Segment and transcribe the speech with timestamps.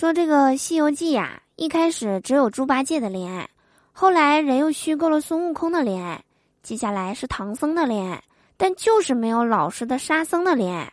[0.00, 3.50] 说这个《西游记》呀，一开始只有猪八戒的恋爱，
[3.92, 6.24] 后来人又虚构了孙悟空的恋爱，
[6.62, 8.24] 接下来是唐僧的恋爱，
[8.56, 10.90] 但就是没有老实的沙僧的恋爱。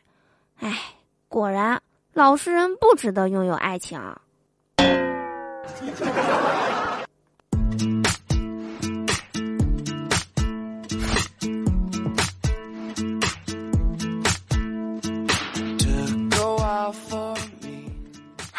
[0.58, 0.78] 唉，
[1.30, 1.82] 果然
[2.12, 3.98] 老实人不值得拥有爱情。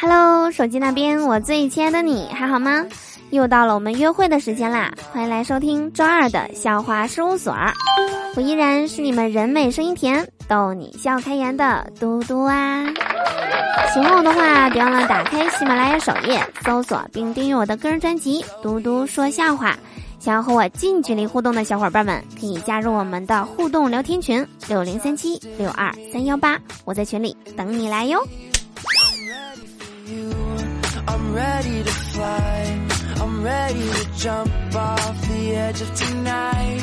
[0.01, 2.87] Hello，手机那边，我最亲爱的你还好吗？
[3.31, 4.93] 又到了我们约会的时间啦！
[5.13, 7.53] 欢迎来收听周二的笑话事务所，
[8.37, 12.87] 我依然是你们人美声音甜、逗你笑开颜的嘟嘟啊！
[13.93, 19.73] 喜欢我的话，别忘了打开喜马拉雅首页，搜索并订阅我的个人专辑《嘟嘟说笑话》。
[20.21, 28.25] 想要和我近距离互动的小伙伴们，可以加入我们的互动聊天群六零三七六二三幺八，我在群里等你来哟。
[31.39, 32.65] Ready to fly
[33.21, 36.83] i'm ready to jump off the edge of tonight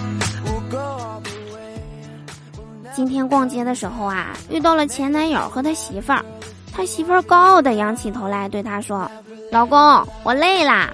[2.95, 6.23] 今天逛街的时候啊，遇到了前男友和他媳妇儿。
[6.71, 9.11] 他媳妇儿高傲的仰起头来对他说
[9.51, 9.77] ：“老公，
[10.23, 10.89] 我累啦。”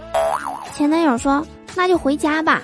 [0.74, 1.46] 前男友说
[1.78, 2.60] ：“那就回家吧。”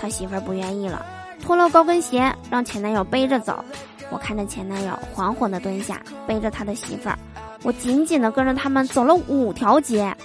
[0.00, 1.04] 他媳妇儿不愿意了，
[1.42, 3.62] 脱了高跟鞋让前男友背着走。
[4.08, 7.18] 我看着前男友缓缓的蹲下，背着他的媳妇儿，
[7.62, 10.16] 我紧紧的跟着他们走了五条街。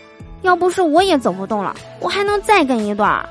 [0.43, 3.27] 要不是我也走不动了，我还能再跟一段。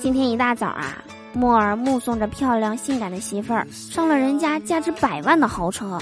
[0.00, 5.98] 今天一大早啊，莫尔目送着漂亮性感的媳妇儿上了人家价值百万的豪车，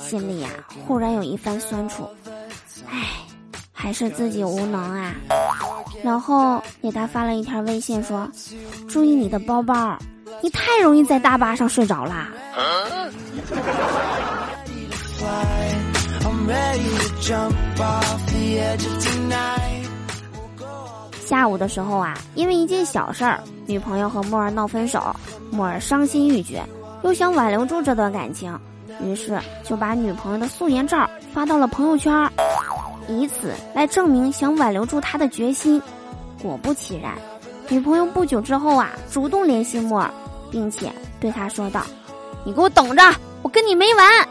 [0.00, 0.48] 心里呀
[0.86, 2.08] 忽然有一番酸楚，
[2.88, 3.06] 唉，
[3.72, 5.14] 还是自己无能啊。
[6.02, 8.28] 然后给他发了一条微信说
[8.88, 9.96] ：“注意你的包包，
[10.42, 12.28] 你太容易在大巴上睡着啦。”
[21.20, 25.14] 下午的时候啊，因为一件小事儿，女朋友和莫儿闹分手，
[25.50, 26.62] 莫儿伤心欲绝，
[27.04, 28.58] 又想挽留住这段感情，
[29.02, 32.12] 于是就把女朋友的素颜照发到了朋友圈，
[33.08, 35.80] 以此来证明想挽留住他的决心。
[36.42, 37.14] 果不其然，
[37.68, 40.10] 女朋友不久之后啊，主动联系莫尔，
[40.50, 41.82] 并且对他说道
[42.44, 43.02] ：“你给我等着，
[43.42, 44.28] 我跟你没完。”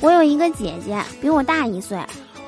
[0.00, 1.98] 我有一个姐姐，比我大一岁，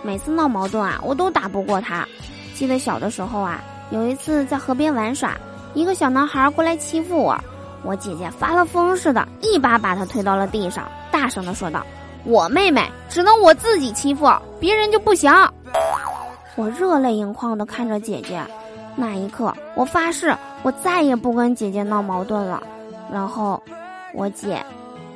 [0.02, 2.06] 每次闹矛盾啊，我都打不过她。
[2.54, 5.36] 记得小的时候啊，有一次在河边玩耍，
[5.74, 7.38] 一个小男孩过来欺负我，
[7.82, 11.84] 我姐姐发了疯似的，一把把他推到了地上，大声的说道
[12.24, 15.32] ：“我妹妹只能我自己欺负，别人就不行。”
[16.56, 18.42] 我热泪盈眶的看着姐姐，
[18.96, 22.62] 那一刻我发誓，我再也不跟姐姐闹矛盾了。
[23.12, 23.62] 然后，
[24.12, 24.62] 我姐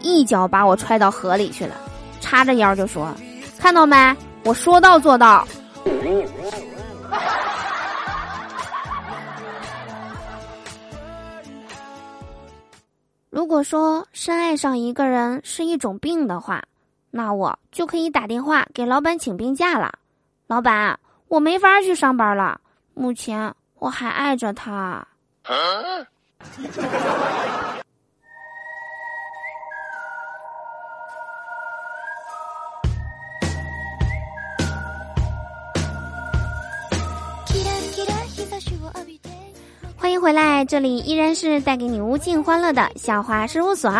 [0.00, 1.74] 一脚把我踹到河里去了。
[2.20, 3.08] 叉着腰就说
[3.58, 4.16] ：“看到没？
[4.44, 5.46] 我说到做到。”
[13.44, 16.64] 如果说深爱上一个人是一种病的话，
[17.10, 19.98] 那我就可以打电话给老板请病假了。
[20.46, 22.58] 老板，我没法去上班了，
[22.94, 25.06] 目前我还爱着他。
[40.04, 43.90] 欢迎回来，这里依然是带给你无尽欢乐的笑话事务所，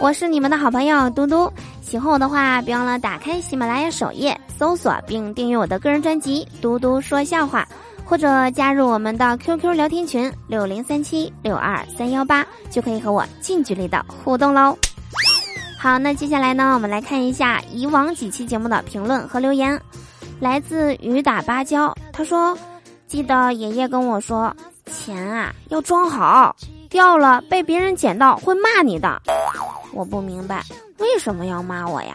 [0.00, 1.48] 我是你们的好朋友嘟嘟。
[1.80, 7.64] 喜欢我的话，别忘了打开喜马拉雅首页搜索并订阅我的个人专辑《嘟嘟说笑话》，
[8.04, 14.76] 或者加入我们的 QQ 聊天群六零三七六二三幺八，就可以和我近距离的互动喽。
[15.78, 19.80] 好，那接下来呢，我们来看一下以往几期节目的评论和留言，
[20.40, 22.58] 来自雨打芭蕉，他说
[23.06, 24.52] ：“记得爷爷跟我说。”
[24.88, 26.56] 钱啊，要装好，
[26.88, 29.22] 掉了被别人捡到会骂你的。
[29.92, 30.64] 我不明白
[30.98, 32.14] 为什么要骂我呀？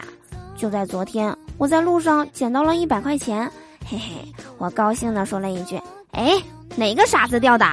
[0.56, 3.50] 就在昨天，我在路上捡到了一百块钱，
[3.86, 5.80] 嘿嘿，我高兴的说了一句
[6.12, 6.40] ：“哎，
[6.76, 7.66] 哪个傻子掉的？”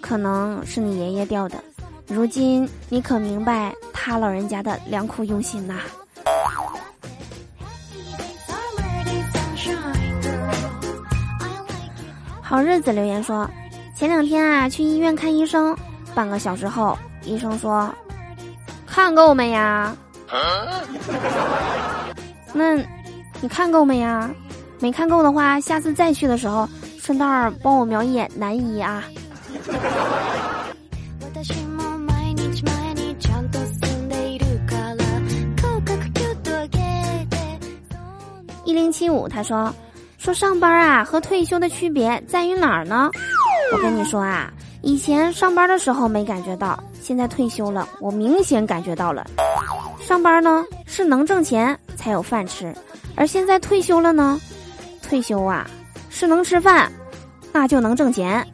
[0.00, 1.56] 可能是你爷爷掉的。
[2.08, 5.74] 如今你可明白他老人家的良苦用心呐？
[12.50, 13.48] 好日子留言说，
[13.94, 15.72] 前两天啊去医院看医生，
[16.16, 17.88] 半个小时后医生说，
[18.84, 19.96] 看够没呀？
[22.52, 22.74] 那，
[23.40, 24.28] 你看够没呀？
[24.80, 26.68] 没看够的话，下次再去的时候，
[26.98, 29.04] 顺道帮我瞄一眼男医啊。
[38.64, 39.72] 一零七五，他说，
[40.20, 43.10] 说上班啊和退休的区别在于哪儿呢？
[43.72, 44.52] 我跟你说啊，
[44.82, 49.26] 以前上班的时候没感觉到，现在退休了，我明显感觉到了。
[49.98, 52.70] 上班呢是能挣钱才有饭吃，
[53.16, 54.38] 而现在退休了呢，
[55.02, 55.66] 退休啊
[56.10, 56.92] 是能吃饭，
[57.50, 58.46] 那就能挣钱。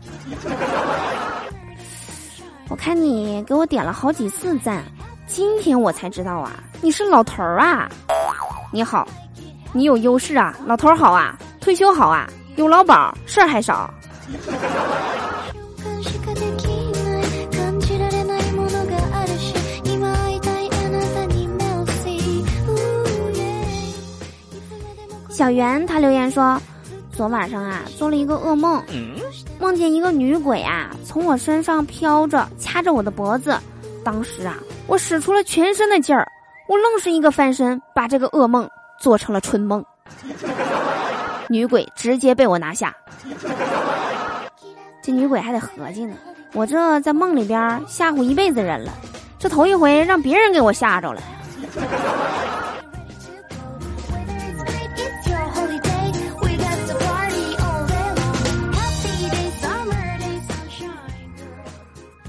[2.69, 4.85] 我看你给我点了好几次赞，
[5.27, 7.91] 今天我才知道啊，你是老头儿啊！
[8.73, 9.05] 你好。
[9.73, 11.37] 你有优势啊，老头好啊，
[11.67, 13.93] 退休好啊，有劳保，事儿还少。
[25.29, 26.57] 小袁他留言说，
[27.11, 28.81] 昨晚上啊做了一个噩梦，
[29.59, 33.59] 梦见一个女鬼啊从我身上飘着，掐着我的脖子。
[34.05, 36.31] 当时啊我使出了全身的劲儿，
[36.69, 38.71] 我愣是一个翻身，把这个噩梦。
[38.99, 39.85] 做成了春梦，
[41.49, 42.95] 女鬼直接被我拿下。
[45.03, 46.17] 这女鬼还得合计呢，
[46.53, 48.93] 我这在梦里边吓唬一辈子人了，
[49.39, 51.23] 这头一回让别人给我吓着了。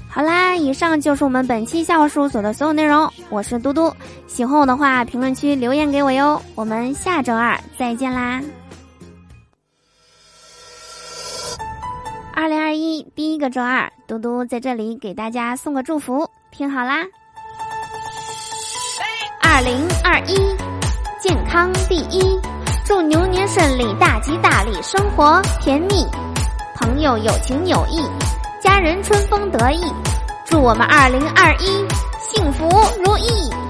[0.08, 3.08] 好啦，以上就是我们本期笑话事务所的所有内容。
[3.30, 3.92] 我是嘟嘟，
[4.26, 6.40] 喜欢我的话，评论区留言给我哟。
[6.54, 8.40] 我们下周二再见啦！
[12.40, 16.98] 二零二一第一个周二，嘟嘟在这里给大家送个祝福，听好啦！
[19.42, 20.36] 二零二一，
[21.20, 22.38] 健康第一，
[22.86, 26.06] 祝牛年顺利，大吉大利，生活甜蜜，
[26.76, 28.08] 朋友有情有义。
[28.62, 29.82] 家人春风得意，
[30.44, 31.84] 祝我们二零二一
[32.20, 32.68] 幸福
[33.04, 33.67] 如意。